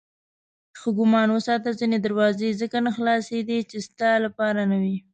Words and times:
ښه 0.79 0.89
ګمان 0.97 1.29
وساته 1.31 1.69
ځینې 1.79 1.97
دروازې 2.05 2.57
ځکه 2.61 2.77
نه 2.85 2.91
خلاصېدې 2.95 3.59
چې 3.69 3.77
ستا 3.87 4.11
لپاره 4.25 4.61
نه 4.71 4.77
وې. 4.83 4.97